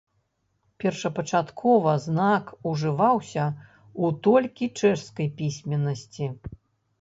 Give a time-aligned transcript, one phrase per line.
[0.83, 6.33] Першапачаткова знак ужываўся ў толькі чэшскай пісьменнасці.